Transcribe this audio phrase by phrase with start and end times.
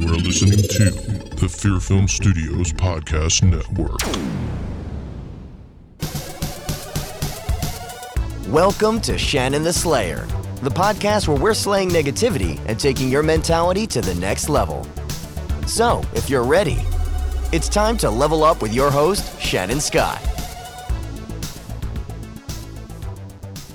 [0.00, 0.90] You are listening to
[1.36, 4.00] the Fear Film Studios Podcast Network.
[8.48, 10.26] Welcome to Shannon the Slayer,
[10.62, 14.86] the podcast where we're slaying negativity and taking your mentality to the next level.
[15.66, 16.78] So, if you're ready,
[17.52, 20.22] it's time to level up with your host, Shannon Scott.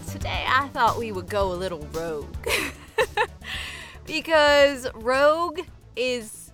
[0.10, 2.36] Today I thought we would go a little rogue.
[4.08, 5.60] because Rogue
[5.96, 6.52] is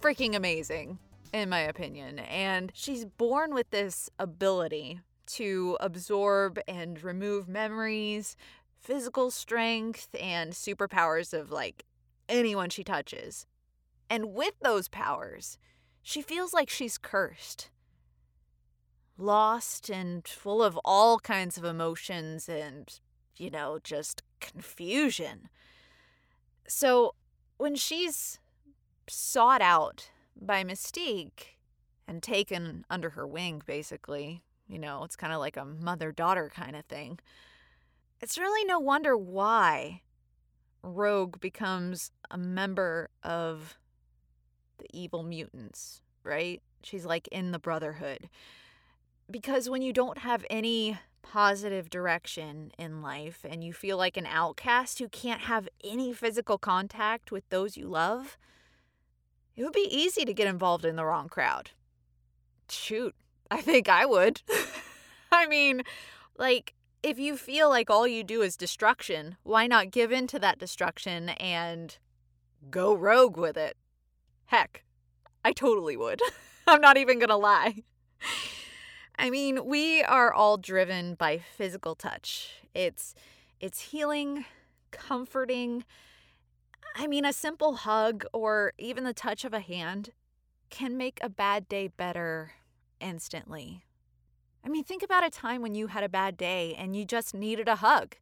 [0.00, 0.98] freaking amazing,
[1.32, 2.18] in my opinion.
[2.18, 8.36] And she's born with this ability to absorb and remove memories,
[8.80, 11.84] physical strength, and superpowers of like
[12.28, 13.46] anyone she touches.
[14.08, 15.58] And with those powers,
[16.02, 17.70] she feels like she's cursed.
[19.18, 23.00] Lost and full of all kinds of emotions and,
[23.36, 25.48] you know, just confusion.
[26.68, 27.14] So
[27.56, 28.38] when she's
[29.08, 30.10] sought out
[30.40, 31.56] by Mystique
[32.06, 36.50] and taken under her wing, basically, you know, it's kind of like a mother daughter
[36.54, 37.18] kind of thing.
[38.20, 40.02] It's really no wonder why
[40.82, 43.76] Rogue becomes a member of
[44.78, 46.62] the evil mutants, right?
[46.82, 48.28] She's like in the Brotherhood.
[49.30, 54.26] Because when you don't have any positive direction in life and you feel like an
[54.26, 58.38] outcast who can't have any physical contact with those you love,
[59.56, 61.70] it would be easy to get involved in the wrong crowd.
[62.68, 63.14] Shoot,
[63.50, 64.42] I think I would.
[65.32, 65.82] I mean,
[66.36, 70.38] like, if you feel like all you do is destruction, why not give in to
[70.40, 71.96] that destruction and
[72.70, 73.76] go rogue with it?
[74.46, 74.84] Heck,
[75.44, 76.20] I totally would.
[76.66, 77.82] I'm not even gonna lie.
[79.18, 82.62] I mean, we are all driven by physical touch.
[82.74, 83.14] It's
[83.60, 84.44] it's healing,
[84.90, 85.84] comforting.
[86.98, 90.10] I mean, a simple hug or even the touch of a hand
[90.70, 92.52] can make a bad day better
[93.00, 93.84] instantly.
[94.64, 97.34] I mean, think about a time when you had a bad day and you just
[97.34, 98.16] needed a hug.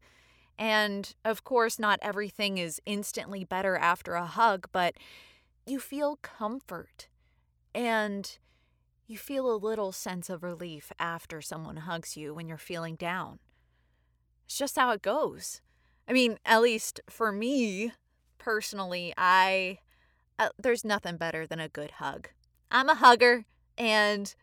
[0.59, 4.95] And of course, not everything is instantly better after a hug, but
[5.65, 7.07] you feel comfort.
[7.73, 8.37] And
[9.07, 13.39] you feel a little sense of relief after someone hugs you when you're feeling down.
[14.45, 15.61] It's just how it goes.
[16.09, 17.93] I mean, at least for me
[18.37, 19.79] personally, I
[20.37, 22.29] uh, there's nothing better than a good hug.
[22.71, 23.45] I'm a hugger,
[23.77, 24.33] and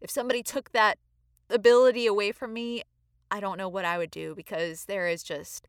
[0.00, 0.98] if somebody took that
[1.50, 2.82] ability away from me,
[3.30, 5.66] I don't know what I would do because there is just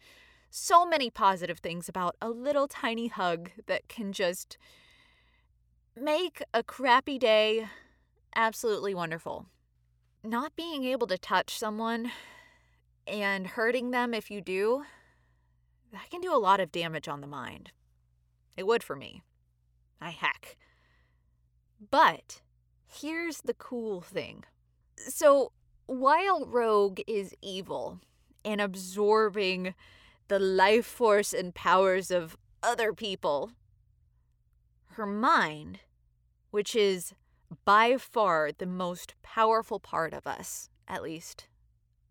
[0.50, 4.58] so many positive things about a little tiny hug that can just
[5.96, 7.68] make a crappy day
[8.36, 9.48] absolutely wonderful.
[10.24, 12.12] Not being able to touch someone
[13.06, 14.84] and hurting them if you do,
[15.92, 17.72] that can do a lot of damage on the mind.
[18.58, 19.24] It would for me.
[20.02, 20.58] I heck.
[21.92, 22.42] But
[22.88, 24.44] here's the cool thing.
[24.98, 25.52] So,
[25.86, 28.00] while Rogue is evil
[28.44, 29.74] and absorbing
[30.28, 33.52] the life force and powers of other people,
[34.92, 35.80] her mind,
[36.52, 37.14] which is
[37.66, 41.48] by far the most powerful part of us, at least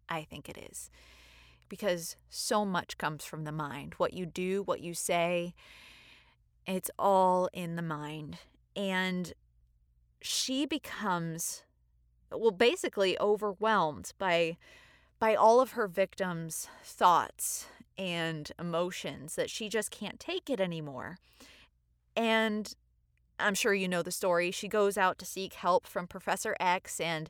[0.08, 0.90] I think it is.
[1.68, 3.94] Because so much comes from the mind.
[3.98, 5.54] What you do, what you say,
[6.66, 8.38] it's all in the mind.
[8.76, 9.32] And
[10.20, 11.62] she becomes
[12.30, 14.56] well basically overwhelmed by
[15.18, 21.18] by all of her victims' thoughts and emotions that she just can't take it anymore.
[22.14, 22.72] And
[23.40, 24.50] I'm sure you know the story.
[24.50, 27.28] She goes out to seek help from Professor X and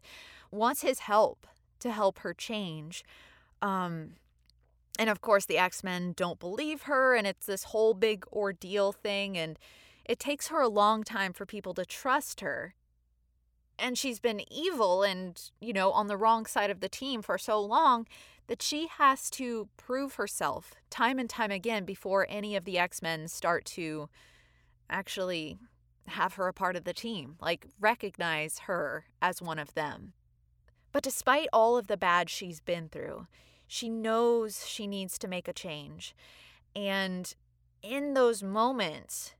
[0.50, 1.46] wants his help
[1.80, 3.04] to help her change.
[3.62, 4.14] Um,
[4.98, 8.90] and of course, the X Men don't believe her, and it's this whole big ordeal
[8.90, 9.38] thing.
[9.38, 9.58] And
[10.04, 12.74] it takes her a long time for people to trust her.
[13.78, 17.38] And she's been evil and, you know, on the wrong side of the team for
[17.38, 18.08] so long
[18.48, 23.00] that she has to prove herself time and time again before any of the X
[23.00, 24.08] Men start to
[24.90, 25.58] actually
[26.08, 30.14] have her a part of the team, like recognize her as one of them.
[30.90, 33.26] But despite all of the bad she's been through,
[33.68, 36.16] she knows she needs to make a change.
[36.74, 37.32] And
[37.82, 39.34] in those moments,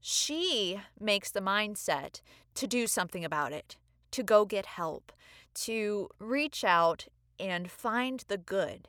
[0.00, 2.20] she makes the mindset
[2.54, 3.78] to do something about it,
[4.12, 5.12] to go get help,
[5.54, 7.08] to reach out
[7.40, 8.88] and find the good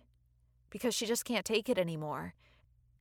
[0.69, 2.33] because she just can't take it anymore.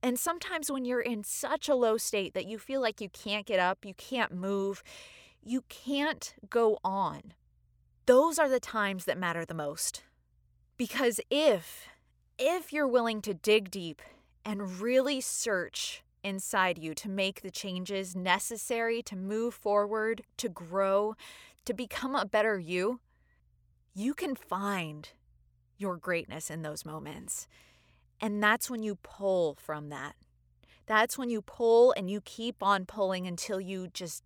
[0.01, 3.45] And sometimes when you're in such a low state that you feel like you can't
[3.45, 4.81] get up, you can't move,
[5.43, 7.33] you can't go on,
[8.05, 10.03] those are the times that matter the most.
[10.77, 11.87] Because if
[12.37, 14.01] if you're willing to dig deep
[14.43, 21.15] and really search inside you to make the changes necessary to move forward, to grow,
[21.63, 22.99] to become a better you,
[23.93, 25.09] you can find
[25.77, 27.47] your greatness in those moments.
[28.19, 30.15] And that's when you pull from that.
[30.87, 34.23] That's when you pull and you keep on pulling until you just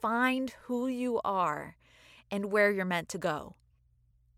[0.00, 1.76] find who you are
[2.30, 3.56] and where you're meant to go.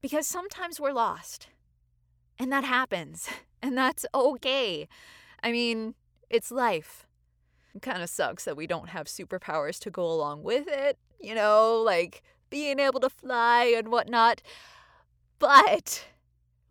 [0.03, 1.47] Because sometimes we're lost.
[2.39, 3.29] And that happens.
[3.65, 4.89] And that's okay.
[5.41, 5.95] I mean,
[6.29, 7.07] it's life.
[7.77, 11.37] It kind of sucks that we don't have superpowers to go along with it, you
[11.37, 14.43] know, like being able to fly and whatnot.
[15.39, 16.09] But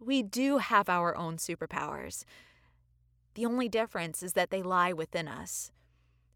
[0.01, 2.25] we do have our own superpowers.
[3.35, 5.71] The only difference is that they lie within us.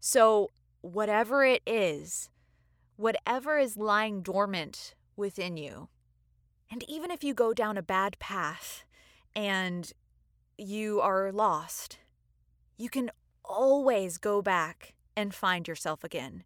[0.00, 2.30] So, whatever it is,
[2.96, 5.90] whatever is lying dormant within you,
[6.70, 8.84] and even if you go down a bad path
[9.34, 9.92] and
[10.58, 11.98] you are lost,
[12.76, 13.10] you can
[13.44, 16.44] always go back and find yourself again.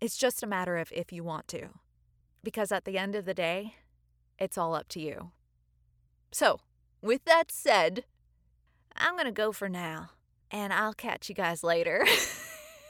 [0.00, 1.68] It's just a matter of if you want to.
[2.42, 3.74] Because at the end of the day,
[4.38, 5.32] it's all up to you.
[6.32, 6.60] So,
[7.02, 8.04] with that said,
[8.96, 10.10] I'm going to go for now,
[10.50, 12.06] and I'll catch you guys later.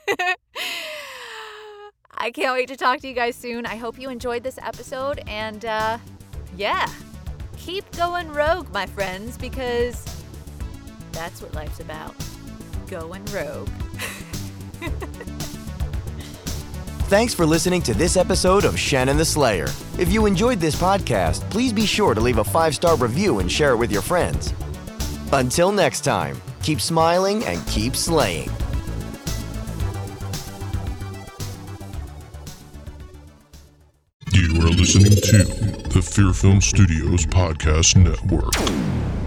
[2.13, 3.67] I can't wait to talk to you guys soon.
[3.67, 5.99] I hope you enjoyed this episode, and uh,
[6.57, 6.89] yeah,
[7.57, 10.05] keep going rogue, my friends, because
[11.13, 12.15] that's what life's about
[12.89, 13.69] going rogue.
[17.11, 19.67] Thanks for listening to this episode of Shannon the Slayer.
[19.99, 23.51] If you enjoyed this podcast, please be sure to leave a five star review and
[23.51, 24.55] share it with your friends.
[25.33, 28.49] Until next time, keep smiling and keep slaying.
[34.81, 35.45] Listening to
[35.91, 39.20] the Fear Film Studios Podcast Network.